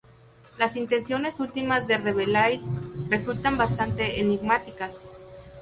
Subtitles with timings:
[0.57, 2.61] Las intenciones últimas de Rabelais
[3.11, 4.99] resultan bastante enigmáticas.